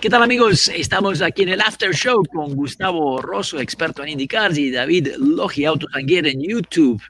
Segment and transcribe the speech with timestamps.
[0.00, 0.70] ¿Qué tal amigos?
[0.74, 5.66] Estamos aquí en el After Show con Gustavo Rosso, experto en IndyCars, y David Logi,
[5.66, 7.02] Autotanguer en YouTube.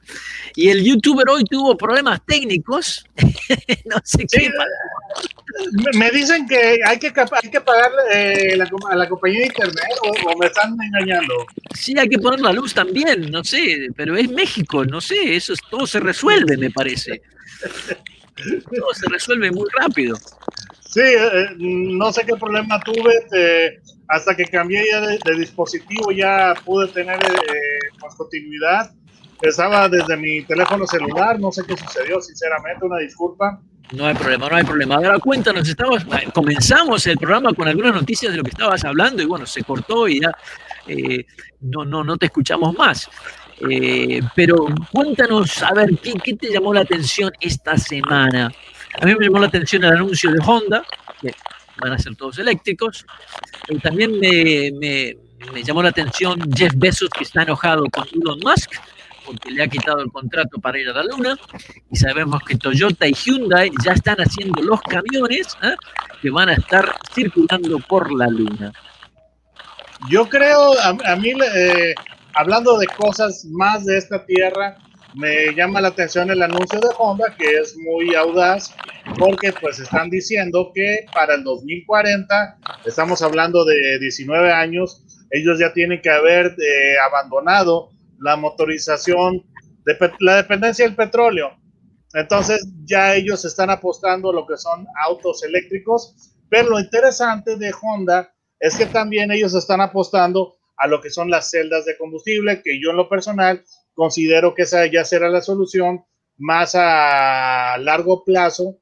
[0.57, 3.05] Y el youtuber hoy tuvo problemas técnicos.
[3.85, 4.51] no sé qué
[5.97, 10.37] Me dicen que hay que, hay que pagar eh, a la compañía de internet o,
[10.37, 11.45] me están engañando.
[11.73, 15.53] Sí, hay que poner la luz también, no sé, pero es México, no sé, eso
[15.53, 17.21] es, todo se resuelve, me parece.
[18.35, 20.17] Todo se resuelve muy rápido.
[20.91, 23.13] Sí, eh, eh, no sé qué problema tuve.
[23.33, 27.17] Eh, hasta que cambié ya de, dispositivo ya pude tener
[28.01, 28.91] más continuidad.
[29.41, 33.61] Estaba desde mi teléfono celular, no sé qué sucedió, sinceramente, una disculpa.
[33.93, 34.95] No hay problema, no hay problema.
[34.95, 39.25] Ahora cuéntanos, estabas, comenzamos el programa con algunas noticias de lo que estabas hablando y
[39.25, 40.31] bueno, se cortó y ya
[41.61, 43.09] no, no, no te escuchamos más.
[44.35, 48.51] pero cuéntanos, a ver, ¿qué, ¿qué, te llamó la atención esta semana?
[48.99, 50.83] A mí me llamó la atención el anuncio de Honda,
[51.21, 51.33] que
[51.77, 53.05] van a ser todos eléctricos.
[53.69, 55.15] Y también me, me,
[55.53, 58.73] me, llamó la atención Jeff Bezos, que está enojado con Elon Musk,
[59.25, 61.37] porque le ha quitado el contrato para ir a la Luna.
[61.89, 65.75] Y sabemos que Toyota y Hyundai ya están haciendo los camiones ¿eh?
[66.21, 68.71] que van a estar circulando por la Luna.
[70.09, 71.93] Yo creo, a, mí, eh,
[72.33, 74.77] hablando de cosas más de esta tierra,
[75.15, 78.73] me llama la atención el anuncio de Honda, que es muy audaz,
[79.17, 85.73] porque pues están diciendo que para el 2040, estamos hablando de 19 años, ellos ya
[85.73, 89.43] tienen que haber eh, abandonado la motorización,
[90.19, 91.57] la dependencia del petróleo.
[92.13, 97.73] Entonces ya ellos están apostando a lo que son autos eléctricos, pero lo interesante de
[97.81, 102.61] Honda es que también ellos están apostando a lo que son las celdas de combustible,
[102.61, 103.63] que yo en lo personal
[103.93, 106.03] considero que esa ya será la solución
[106.37, 108.77] más a largo plazo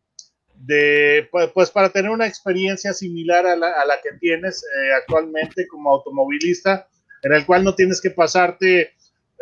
[0.55, 6.87] de pues, para tener una experiencia similar a la, que tienes eh, actualmente como automovilista
[7.23, 8.93] en el cual no tienes que pasarte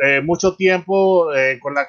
[0.03, 1.87] eh, mucho tiempo eh, con la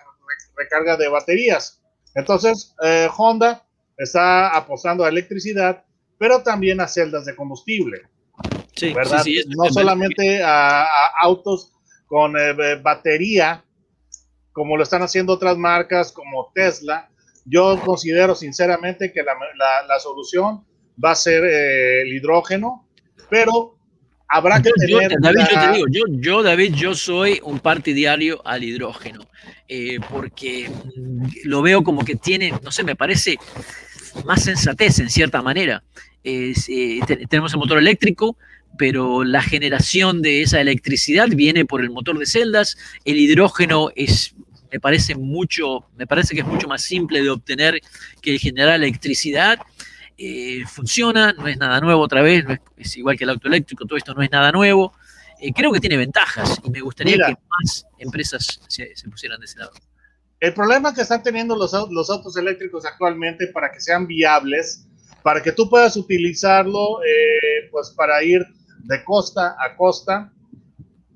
[0.56, 1.82] recarga de baterías.
[2.14, 2.74] Entonces
[3.16, 3.64] Honda
[3.96, 5.84] está apostando a electricidad
[6.18, 8.02] pero también a celdas de combustible.
[8.94, 9.24] ¿verdad?
[9.48, 11.72] no solamente a, a, autos
[12.06, 12.34] con
[12.82, 13.64] batería
[14.58, 17.08] como lo están haciendo otras marcas como Tesla.
[17.44, 20.64] Yo considero sinceramente que la, solución
[21.02, 22.86] va a ser eh, el hidrógeno,
[23.30, 23.78] pero
[24.28, 25.12] habrá que tener...
[25.20, 25.86] David, yo te digo,
[26.20, 29.26] yo, David, yo soy un partidario al hidrógeno,
[29.68, 30.68] eh, porque
[31.44, 33.38] lo veo como que tiene, no sé, me parece
[34.26, 35.82] más sensatez en cierta manera.
[36.24, 36.52] Eh,
[37.30, 38.36] tenemos el motor eléctrico,
[38.76, 44.34] pero la generación de esa electricidad viene por el motor de celdas, el hidrógeno es
[44.70, 47.80] me parece mucho, me parece que es mucho más simple de obtener
[48.20, 49.58] que generar electricidad.
[50.16, 52.44] Eh, funciona, no es nada nuevo otra vez,
[52.76, 54.92] es, igual que el auto eléctrico, todo esto no es nada nuevo.
[55.40, 59.58] Eh, creo que tiene ventajas y me gustaría que más empresas se, pusieran de ese
[59.58, 59.72] lado.
[60.40, 64.86] El problema que están teniendo los, los, autos eléctricos actualmente para que sean viables,
[65.22, 68.44] para que tú puedas utilizarlo eh, pues para ir
[68.84, 70.32] de costa a costa,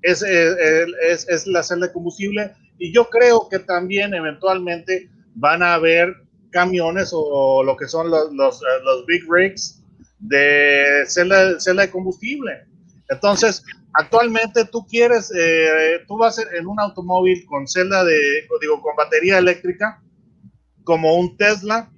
[0.03, 2.53] es, es, es la celda de combustible
[2.83, 6.17] y yo creo que también eventualmente van a haber
[6.51, 9.81] camiones o lo que son los, los, eh, big rigs
[10.19, 12.67] de celda, de combustible.
[13.09, 13.63] Entonces,
[13.93, 19.39] actualmente tú quieres, eh, tú vas en un automóvil con celda de, digo, con batería
[19.39, 20.03] eléctrica,
[20.83, 21.89] como un Tesla,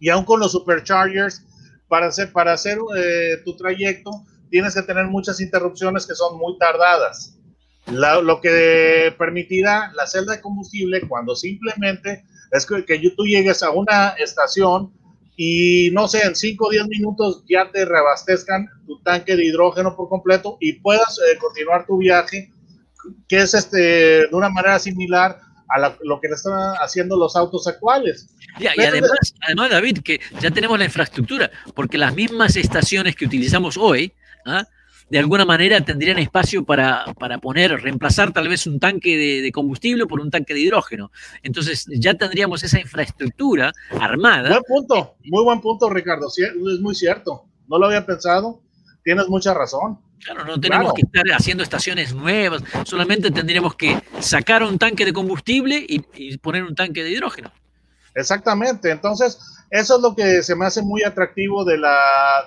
[0.00, 1.46] y aún con los superchargers,
[1.86, 4.10] para hacer, para hacer eh, tu trayecto,
[4.50, 7.38] tienes que tener muchas interrupciones que son muy tardadas
[7.86, 13.70] lo que permitirá la celda de combustible cuando simplemente es que, que, tú llegues a
[13.70, 14.92] una estación
[15.36, 19.96] y no sé, en 5 o 10 minutos ya te reabastezcan tu tanque de hidrógeno
[19.96, 22.52] por completo y puedas eh, continuar tu viaje,
[23.28, 28.28] que es este, de una manera similar a lo que están haciendo los autos actuales.
[28.58, 33.78] y además, además, David, que ya tenemos la infraestructura, porque las mismas estaciones que utilizamos
[33.78, 34.12] hoy,
[34.44, 34.66] ¿ah?
[35.12, 37.04] De alguna manera tendrían espacio para,
[37.42, 41.12] poner, reemplazar tal vez un tanque de, combustible por un tanque de hidrógeno.
[41.42, 44.48] Entonces ya tendríamos esa infraestructura armada.
[44.48, 46.28] Buen punto, muy buen punto, Ricardo.
[46.28, 47.44] es muy cierto.
[47.68, 48.62] No lo había pensado.
[49.04, 49.98] Tienes mucha razón.
[50.24, 55.12] Claro, no tenemos que estar haciendo estaciones nuevas, solamente tendríamos que sacar un tanque de
[55.12, 57.52] combustible y, poner un tanque de hidrógeno.
[58.14, 59.38] Exactamente, entonces
[59.68, 61.98] eso es lo que se me hace muy atractivo de la,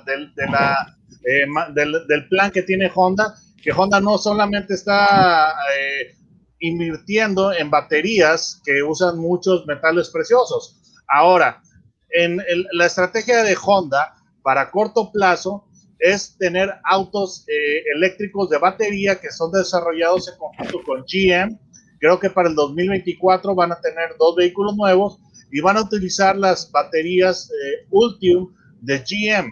[0.06, 6.16] del, la, eh, del, plan que tiene Honda, que Honda no solamente está eh,
[6.60, 10.80] invirtiendo en baterías que usan muchos metales preciosos.
[11.08, 11.62] Ahora,
[12.10, 12.42] en
[12.72, 15.66] la estrategia de Honda para corto plazo
[16.00, 21.58] es tener autos eh, eléctricos de batería que son desarrollados en conjunto con GM.
[22.00, 25.20] Creo que para el 2024 van a tener dos vehículos nuevos
[25.52, 29.52] y van a utilizar las baterías eh, Ultium de GM.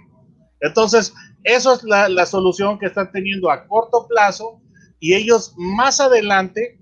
[0.59, 4.61] Entonces, eso es la, la, solución que están teniendo a corto plazo
[4.99, 6.79] y ellos más adelante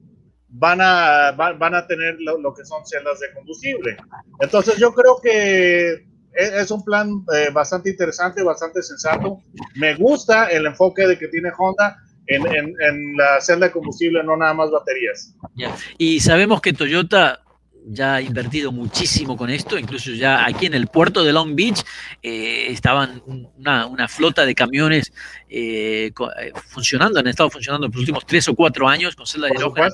[0.51, 3.97] van a, van, a tener lo, que son celdas de combustible.
[4.39, 9.41] Entonces, yo creo que es, un plan eh, bastante interesante, bastante sensato.
[9.75, 11.97] Me gusta el enfoque de que tiene Honda
[12.27, 15.33] en, en, la celda de combustible, no nada más baterías.
[15.97, 17.40] Y sabemos que Toyota
[17.85, 21.83] ya ha invertido muchísimo con esto, incluso ya aquí en el puerto de Long Beach
[22.21, 25.11] eh, estaban una, flota de camiones
[25.49, 29.47] eh, eh, funcionando, han estado funcionando en los últimos tres o cuatro años con celda
[29.47, 29.89] de hidrógeno.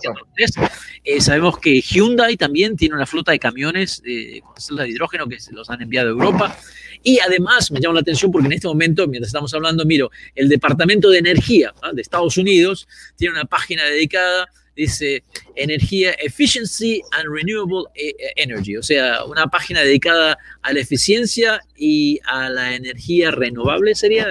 [1.20, 4.02] sabemos que Hyundai también tiene una flota de camiones
[4.44, 6.58] con celda de hidrógeno que se los han enviado a Europa.
[7.04, 10.50] Y además me llama la atención porque en este momento, mientras estamos hablando, miro, el
[10.50, 11.92] Departamento de Energía ¿ah?
[11.94, 15.24] de Estados Unidos tiene una página dedicada dice
[15.56, 21.60] energía, efficiency and renewable e, e, energy, o sea, una página dedicada a la eficiencia
[21.76, 24.28] y a la energía renovable sería,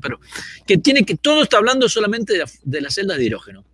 [0.00, 0.20] pero
[0.66, 3.64] que tiene que, todo está hablando solamente de, de las celdas de hidrógeno.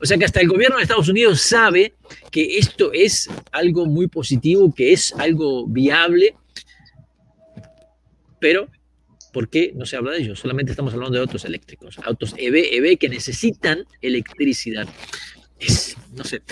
[0.00, 1.94] O sea que hasta el gobierno de Estados Unidos sabe
[2.30, 6.34] que esto es algo muy positivo, que es algo viable,
[8.38, 8.68] pero
[9.34, 10.36] ¿por qué no se habla de ello?
[10.36, 14.88] Solamente estamos hablando de autos eléctricos, autos EV, EV que necesitan electricidad
[16.14, 16.42] no sé.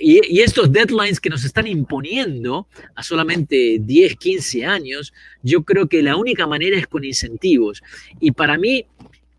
[0.00, 5.12] Y, estos deadlines que nos están imponiendo a solamente 10, 15 años,
[5.42, 7.82] yo creo que la única manera es con incentivos.
[8.20, 8.86] Y para mí,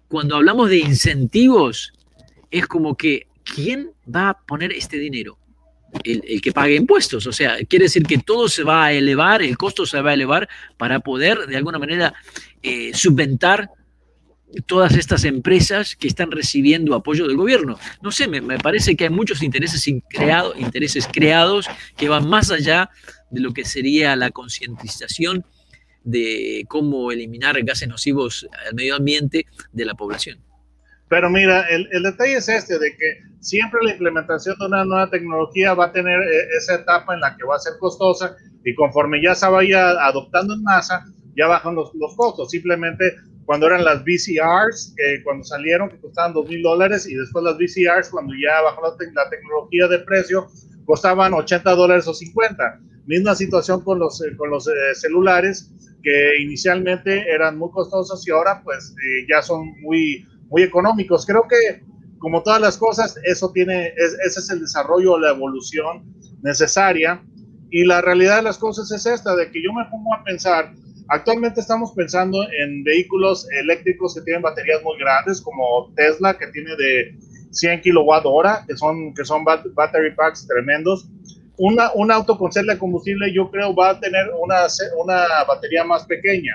[0.07, 1.93] cuando hablamos de incentivos,
[2.51, 5.37] es como que, ¿quién va a poner este dinero?
[6.03, 7.25] El, que pague impuestos.
[7.25, 10.13] O sea, quiere decir que todo se va a elevar, el costo se va a
[10.13, 12.13] elevar para poder de alguna manera
[12.61, 13.69] eh, subventar
[14.65, 17.77] todas estas empresas que están recibiendo apoyo del gobierno.
[18.01, 22.89] No sé, me, parece que hay muchos intereses, intereses creados que van más allá
[23.29, 25.45] de lo que sería la concientización
[26.03, 30.39] de cómo eliminar gases nocivos al medio ambiente de la población.
[31.09, 35.73] Pero mira, el, detalle es este, de que siempre la implementación de una nueva tecnología
[35.73, 39.19] va a tener eh, esa etapa en la que va a ser costosa y conforme
[39.21, 41.03] ya se vaya adoptando en masa,
[41.35, 42.51] ya bajan los, los costos.
[42.51, 43.15] Simplemente
[43.49, 44.93] cuando eran las VCRs,
[45.23, 49.27] cuando salieron, que costaban dos mil dólares, y después las VCRs, cuando ya bajó la,
[49.27, 50.45] tecnología de precio,
[50.85, 52.79] costaban 80 dólares o 50.
[53.07, 55.73] Misma situación con los, eh, con los eh, celulares,
[56.03, 61.25] que inicialmente eran muy costosos y ahora pues eh, ya son muy, muy económicos.
[61.25, 61.83] Creo que
[62.19, 66.05] como todas las cosas, eso tiene, ese es el desarrollo, la evolución
[66.43, 67.19] necesaria.
[67.71, 70.71] Y la realidad de las cosas es esta, de que yo me pongo a pensar,
[71.11, 76.75] Actualmente estamos pensando en vehículos eléctricos que tienen baterías muy grandes, como Tesla, que tiene
[76.75, 77.17] de
[77.51, 81.09] 100 kilowatt hora, que son, que son battery packs tremendos.
[81.57, 84.67] Una, un auto con celda de combustible yo creo va a tener una,
[85.03, 86.53] una batería más pequeña.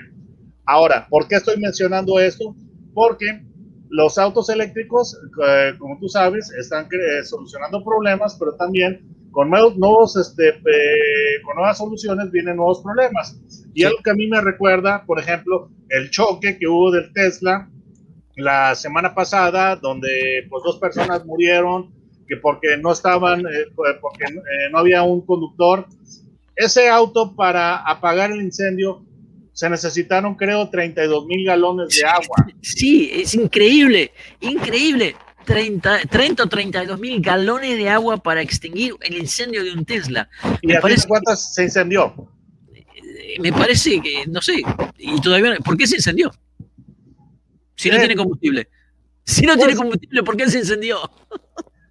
[0.67, 2.55] Ahora, ¿por qué estoy mencionando esto?
[2.95, 3.43] Porque
[3.91, 10.17] los autos eléctricos, eh, como tú sabes, están eh, solucionando problemas, pero también con nuevos,
[10.17, 13.37] este, eh, con nuevas soluciones vienen nuevos problemas.
[13.75, 17.69] Y algo que a mí me recuerda, por ejemplo, el choque que hubo del Tesla
[18.37, 21.93] la semana pasada, donde pues dos personas murieron,
[22.29, 25.87] que porque no estaban, eh, porque eh, no había un conductor.
[26.55, 29.05] Ese auto para apagar el incendio
[29.53, 32.47] se necesitaron, creo, 32 mil galones de agua.
[32.63, 35.17] Sí, es increíble, increíble.
[35.45, 40.29] 30, 30 o 32 mil galones de agua para extinguir el incendio de un Tesla.
[40.61, 42.15] ¿Y me parece, cuántas se incendió?
[42.75, 44.63] Eh, me parece que, no sé,
[44.99, 46.31] y todavía, ¿por qué se incendió?
[47.77, 48.69] Si no tiene combustible.
[49.25, 50.99] Si no tiene pues combustible, ¿por qué se incendió?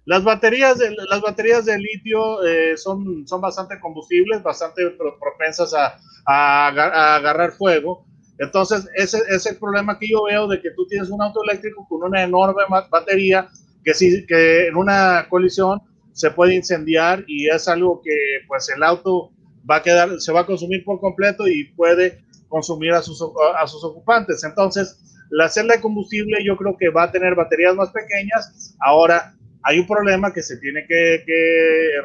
[0.06, 5.98] Las baterías de, las baterías de litio eh, son, son bastante combustibles, bastante propensas a,
[6.26, 8.06] a, a agarrar fuego.
[8.38, 11.86] Entonces, ese, es el problema que yo veo de que tú tienes un auto eléctrico
[11.88, 13.48] con una enorme batería
[13.84, 15.80] que, sí, que en una colisión
[16.12, 18.12] se puede incendiar y es algo que
[18.48, 19.30] pues el auto
[19.68, 23.22] va a quedar, se va a consumir por completo y puede consumir a sus,
[23.58, 24.42] a sus ocupantes.
[24.44, 25.00] Entonces,
[25.30, 28.76] la celda de combustible yo creo que va a tener baterías más pequeñas.
[28.80, 31.24] Ahora, hay un problema que se tiene que,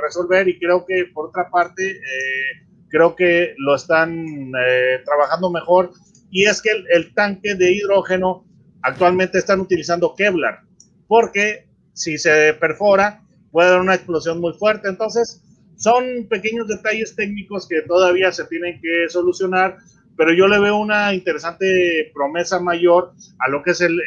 [0.02, 5.92] resolver y creo que por otra parte, eh, creo que lo están eh, trabajando mejor
[6.32, 8.46] y es que el, tanque de hidrógeno
[8.82, 10.62] actualmente están utilizando Kevlar
[11.08, 14.88] porque si se perfora puede dar una explosión muy fuerte.
[14.88, 15.44] Entonces,
[15.76, 19.78] son pequeños detalles técnicos que todavía se tienen que solucionar,
[20.20, 23.98] pero yo le veo una interesante promesa mayor a lo que es el,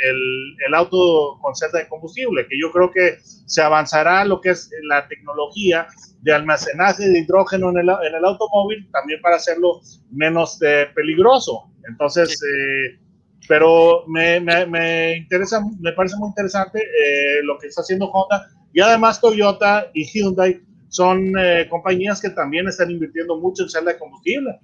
[0.66, 4.70] el, auto con celda de combustible, que yo creo que se avanzará lo que es
[4.82, 5.86] la tecnología
[6.20, 11.72] de almacenaje de hidrógeno en el, en el automóvil, también para hacerlo menos eh, peligroso.
[11.88, 13.00] Entonces, eh,
[13.48, 18.50] pero me, me, me, interesa, me parece muy interesante eh, lo que está haciendo Honda
[18.74, 21.32] y además Toyota y Hyundai son
[21.70, 24.60] compañías que también están invirtiendo mucho en celda de combustible.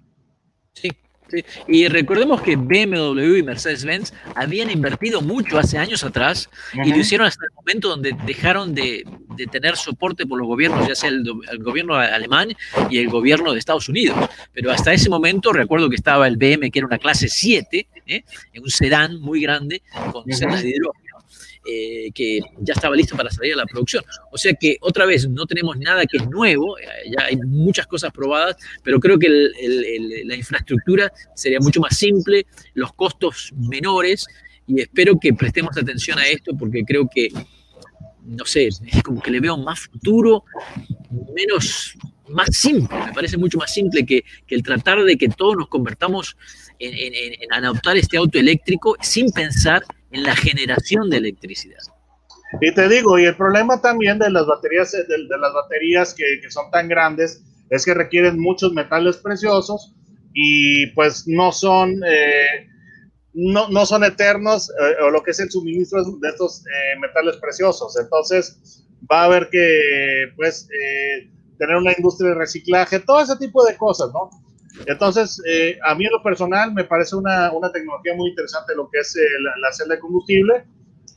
[0.74, 0.90] Sí,
[1.66, 7.26] y recordemos que BMW y Mercedes-Benz habían invertido mucho hace años atrás y lo hicieron
[7.26, 9.04] hasta el momento donde dejaron de,
[9.50, 11.24] tener soporte por los gobiernos, ya sea el,
[11.60, 12.48] gobierno alemán
[12.90, 14.16] y el gobierno de Estados Unidos.
[14.52, 18.24] Pero hasta ese momento recuerdo que estaba el BM, que era una clase 7, ¿eh?
[18.52, 19.82] en un sedán muy grande
[20.12, 21.07] con celdas de hidrógeno
[21.66, 24.04] eh, que ya estaba listo para salir a la producción.
[24.30, 26.84] O sea que otra vez no tenemos nada que es nuevo, eh,
[27.16, 32.92] ya hay muchas cosas probadas, pero creo que la infraestructura sería mucho más simple, los
[32.94, 34.26] costos menores
[34.66, 37.28] y espero que prestemos atención a esto porque creo que,
[38.28, 40.44] no sé, es como que le veo más futuro,
[41.34, 41.94] menos,
[42.28, 46.36] más simple, me parece mucho más simple que, el tratar de que todos nos convertamos
[46.78, 51.80] en, en adoptar este auto eléctrico sin pensar en la generación de electricidad.
[52.60, 56.50] Y te digo, y el problema también de las baterías, de, las baterías que, que,
[56.50, 59.94] son tan grandes, es que requieren muchos metales preciosos
[60.32, 62.68] y pues no son, eh,
[63.38, 67.36] no, no, son eternos eh, o lo que es el suministro de estos eh, metales
[67.36, 67.96] preciosos.
[67.98, 70.68] Entonces va a haber que pues
[71.58, 74.30] tener una industria de reciclaje, todo ese tipo de cosas, ¿no?
[74.86, 78.88] Entonces, eh, a mí en lo personal me parece una, una tecnología muy interesante lo
[78.90, 79.22] que es eh,
[79.60, 80.64] la, celda de combustible,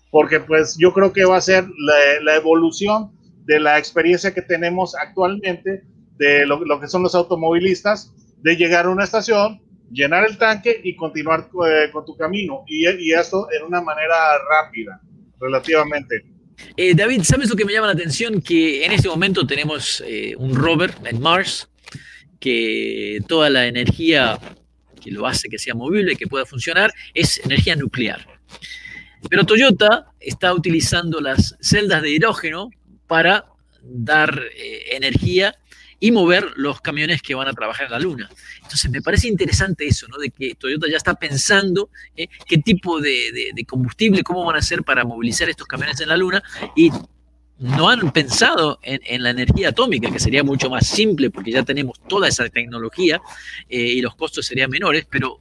[0.10, 3.12] porque pues yo creo que va a ser la, la evolución
[3.46, 5.84] de la experiencia que tenemos actualmente
[6.18, 10.80] de lo, lo, que son los automovilistas, de llegar a una estación, llenar el tanque
[10.84, 14.16] y continuar eh, con tu camino, y, esto en una manera
[14.50, 15.02] rápida,
[15.40, 16.26] relativamente.
[16.96, 18.40] David, ¿sabes lo que me llama la atención?
[18.42, 20.04] Que en este momento tenemos
[20.38, 21.68] un rover en Mars,
[22.40, 24.40] que toda la energía
[25.02, 28.26] que lo hace que sea movible, que pueda funcionar, es energía nuclear.
[29.30, 32.70] Pero Toyota está utilizando las celdas de hidrógeno
[33.08, 33.46] para
[33.84, 35.56] dar eh, energía
[36.02, 38.30] y mover los camiones que van a trabajar en la Luna.
[38.58, 40.18] Entonces me parece interesante eso, ¿no?
[40.18, 44.60] De que Toyota ya está pensando eh, qué tipo de, de, combustible, cómo van a
[44.60, 46.44] hacer para movilizar estos camiones en la Luna
[46.76, 46.92] y
[47.60, 52.00] no han pensado en, la energía atómica, que sería mucho más simple porque ya tenemos
[52.08, 53.22] toda esa tecnología
[53.70, 55.40] eh, y los costos serían menores, pero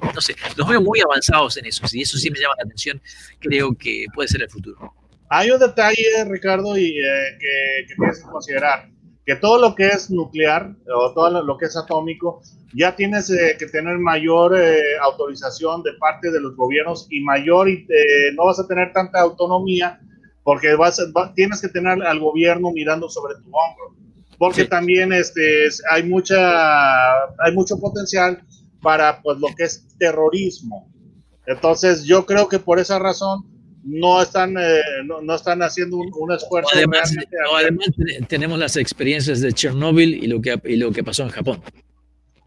[0.00, 3.02] no sé, los veo muy avanzados en eso, y eso sí me llama la atención,
[3.40, 4.94] creo que puede ser el futuro.
[5.28, 8.88] Hay un detalle, Ricardo, y, eh, que, tienes que considerar,
[9.26, 12.42] que todo lo que es nuclear o todo lo que es atómico,
[12.74, 14.56] ya tienes eh, que tener mayor
[15.02, 17.68] autorización de parte de los gobiernos y mayor,
[18.34, 20.00] no vas a tener tanta autonomía
[20.44, 21.00] porque vas,
[21.34, 23.96] tienes que tener al gobierno mirando sobre tu hombro,
[24.38, 28.44] porque también este, hay, mucha, hay mucho potencial
[28.82, 30.92] para pues, lo que es terrorismo.
[31.46, 33.53] Entonces yo creo que por esa razón
[33.84, 36.70] no están, eh, no, están haciendo un, esfuerzo.
[36.74, 37.14] Además,
[37.54, 37.88] además,
[38.28, 41.62] tenemos las experiencias de Chernóbil y lo, que, y lo que pasó en Japón.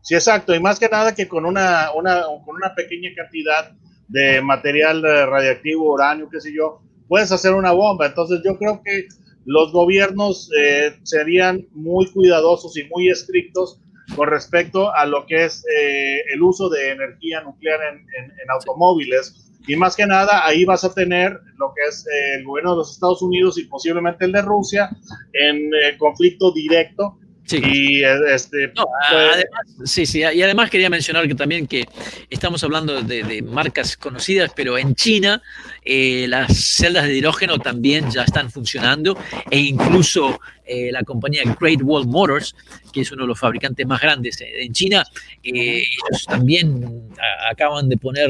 [0.01, 3.73] Sí, exacto, y más que nada que con una, una, con una pequeña cantidad
[4.07, 8.07] de material eh, radiactivo, uranio, qué sé yo, puedes hacer una bomba.
[8.07, 9.07] Entonces yo creo que
[9.45, 13.79] los gobiernos eh, serían muy cuidadosos y muy estrictos
[14.15, 19.46] con respecto a lo que es eh, el uso de energía nuclear en, automóviles.
[19.67, 22.77] Y más que nada, ahí vas a tener lo que es eh, el gobierno de
[22.77, 24.89] los Estados Unidos y posiblemente el de Rusia
[25.33, 27.61] en conflicto directo Sí.
[27.63, 31.85] Y este, pues, además, sí, sí, y además quería mencionar que también que
[32.29, 35.41] estamos hablando de, marcas conocidas, pero en China
[35.85, 39.17] eh, las celdas de hidrógeno también ya están funcionando
[39.49, 42.53] e incluso eh, la compañía Great Wall Motors,
[42.91, 45.05] que es uno de los fabricantes más grandes en China,
[45.41, 47.09] eh, ellos también
[47.49, 48.29] acaban de poner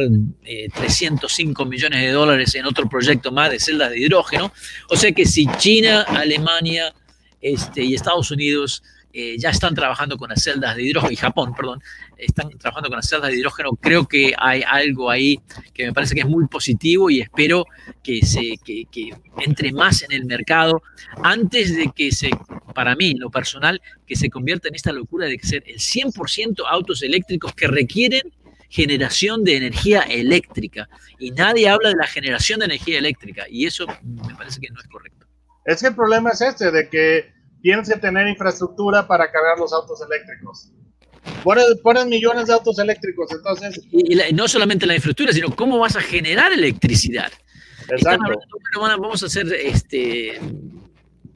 [0.75, 4.53] 305 millones de dólares en otro proyecto más de celdas de hidrógeno.
[4.89, 6.93] O sea que si China, Alemania
[7.41, 8.83] este, y Estados Unidos
[9.13, 11.81] eh, ya están trabajando con las celdas de hidrógeno, y Japón, perdón,
[12.17, 13.71] están trabajando con las celdas de hidrógeno.
[13.81, 15.39] Creo que hay algo ahí
[15.73, 17.65] que me parece que es muy positivo y espero
[18.03, 18.19] que,
[19.39, 20.81] entre más en el mercado
[21.23, 22.29] antes de que se,
[22.73, 27.01] para mí, lo personal, que se convierta en esta locura de ser el 100% autos
[27.01, 28.33] eléctricos que requieren
[28.69, 30.89] generación de energía eléctrica.
[31.17, 33.45] Y nadie habla de la generación de energía eléctrica.
[33.49, 35.25] Y eso me parece que no es correcto.
[35.65, 37.36] Es que el problema es este, de que
[37.67, 40.71] tienes que tener infraestructura para cargar los autos eléctricos.
[41.83, 43.81] Ponen, millones de autos eléctricos, entonces...
[43.91, 47.29] Y, no solamente la infraestructura, sino cómo vas a generar electricidad.
[47.89, 48.39] Exacto.
[48.73, 50.39] vamos a hacer este,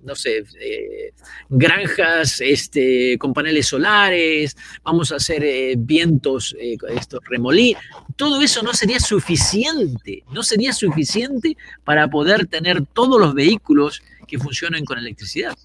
[0.06, 1.12] no sé, eh,
[1.50, 7.76] granjas este, con paneles solares, vamos a hacer eh, vientos, eh, esto, remolí.
[8.16, 14.40] Todo eso no sería suficiente, no sería suficiente para poder tener todos los vehículos que
[14.40, 15.58] funcionen con electricidad.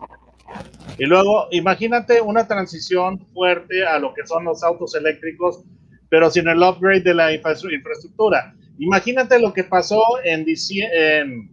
[0.99, 5.63] Y luego, imagínate una transición fuerte a lo que son los autos eléctricos,
[6.09, 8.55] pero sin el upgrade de la infraestructura.
[8.79, 11.51] Imagínate lo que pasó en, en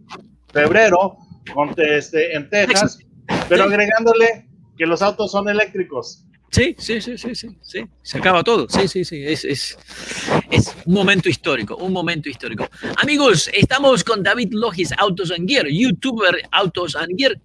[0.52, 1.16] febrero
[1.76, 2.98] este, en Texas,
[3.48, 4.46] pero agregándole
[4.76, 6.24] que los autos son eléctricos.
[6.54, 7.84] Sí, sí, sí, sí, sí, sí.
[8.00, 8.68] Se acaba todo.
[8.68, 9.24] Sí, sí, sí.
[9.24, 9.76] Es, es,
[10.86, 12.68] un momento histórico, un momento histórico.
[13.02, 17.36] Amigos, estamos con David Logis, Autos and Gear, youtuber Autos and Gear,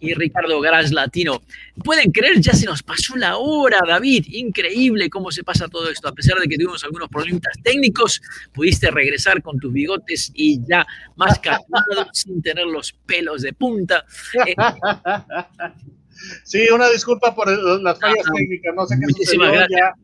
[0.00, 1.40] y Ricardo Garage Latino.
[1.82, 4.26] Pueden creer, ya se nos pasó la hora, David.
[4.32, 6.06] Increíble cómo se pasa todo esto.
[6.06, 8.20] A pesar de que tuvimos algunos problemas técnicos,
[8.52, 14.04] pudiste regresar con tus bigotes y ya más calmado, sin tener los pelos de punta.
[14.46, 14.54] Eh,
[16.44, 17.48] Sí, una disculpa por
[17.82, 19.94] las fallas técnicas, no sé qué sucedió, ya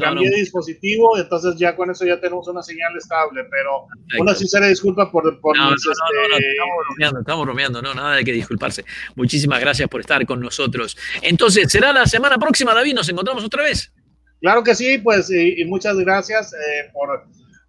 [0.00, 3.86] cambié de dispositivo, entonces ya con eso ya tenemos una señal estable, pero
[4.20, 5.40] una sincera disculpa por...
[5.40, 5.90] por no, este...
[5.90, 8.84] estamos bromeando, estamos bromeando, no, nada de que disculparse.
[9.14, 10.96] Muchísimas gracias por estar con nosotros.
[11.22, 12.94] Entonces, ¿será la semana próxima, David?
[12.94, 13.92] ¿Nos encontramos otra vez?
[14.40, 17.24] Claro que sí, pues, y, muchas gracias eh, por,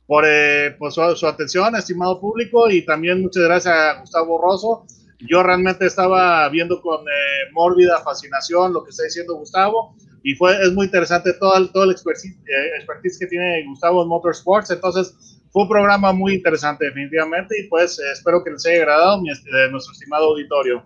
[0.08, 4.86] por, eh, su, su atención, estimado público, y también muchas gracias a Gustavo Rosso
[5.28, 10.54] yo realmente estaba viendo con eh, mórbida fascinación lo que está diciendo Gustavo y fue,
[10.62, 14.72] es muy interesante todo el, todo el expertise, eh, expertise, que tiene Gustavo en Motorsports.
[14.72, 19.30] Entonces, fue un programa muy interesante, definitivamente, y pues espero que les haya agradado mi,
[19.70, 20.84] nuestro estimado auditorio.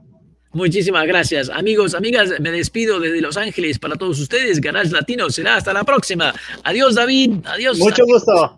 [0.54, 1.50] Muchísimas gracias.
[1.50, 4.60] Amigos, amigas, me despido desde Los Ángeles para todos ustedes.
[4.60, 6.34] Garage Latino será hasta la próxima.
[6.64, 7.46] Adiós, David.
[7.46, 7.78] Adiós.
[7.78, 8.58] Mucho gusto.